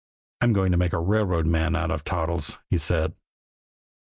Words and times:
"I'm 0.41 0.51
going 0.51 0.71
to 0.71 0.79
make 0.79 0.93
a 0.93 0.99
railroad 0.99 1.45
man 1.45 1.75
out 1.75 1.91
of 1.91 2.03
Toddles," 2.03 2.57
he 2.71 2.79
said. 2.79 3.13